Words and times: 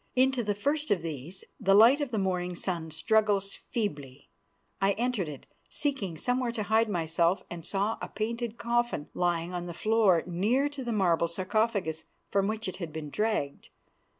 Into 0.15 0.43
the 0.43 0.55
first 0.55 0.89
of 0.89 1.03
these 1.03 1.43
the 1.59 1.75
light 1.75 2.01
of 2.01 2.09
the 2.09 2.17
morning 2.17 2.55
sun 2.55 2.89
struggles 2.89 3.53
feebly. 3.53 4.31
I 4.81 4.93
entered 4.93 5.29
it, 5.29 5.45
seeking 5.69 6.17
somewhere 6.17 6.51
to 6.53 6.63
hide 6.63 6.89
myself, 6.89 7.43
and 7.51 7.63
saw 7.63 7.99
a 8.01 8.07
painted 8.09 8.57
coffin 8.57 9.09
lying 9.13 9.53
on 9.53 9.67
the 9.67 9.75
floor 9.75 10.23
near 10.25 10.69
to 10.69 10.83
the 10.83 10.91
marble 10.91 11.27
sarcophagus 11.27 12.05
from 12.31 12.47
which 12.47 12.67
it 12.67 12.77
had 12.77 12.91
been 12.91 13.11
dragged. 13.11 13.69